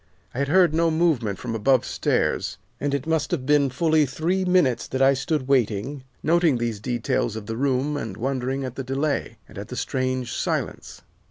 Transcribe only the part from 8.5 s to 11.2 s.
at the delay, and at the strange silence.